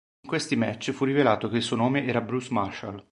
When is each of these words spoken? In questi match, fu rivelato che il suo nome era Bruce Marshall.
In 0.23 0.27
questi 0.29 0.55
match, 0.55 0.89
fu 0.93 1.05
rivelato 1.05 1.47
che 1.47 1.57
il 1.57 1.61
suo 1.61 1.75
nome 1.75 2.07
era 2.07 2.21
Bruce 2.21 2.51
Marshall. 2.51 3.05